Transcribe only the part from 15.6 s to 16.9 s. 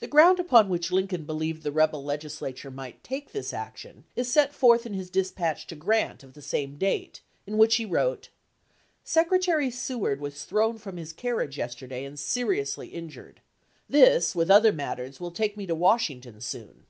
to Washington soon.